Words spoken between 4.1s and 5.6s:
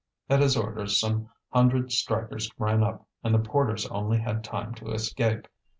had time to escape.